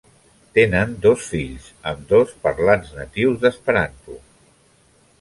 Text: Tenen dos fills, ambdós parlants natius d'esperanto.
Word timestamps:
Tenen 0.57 0.95
dos 1.03 1.25
fills, 1.33 1.69
ambdós 1.93 2.33
parlants 2.49 2.99
natius 3.03 3.41
d'esperanto. 3.45 4.21